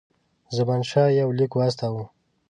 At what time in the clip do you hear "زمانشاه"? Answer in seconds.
0.55-1.07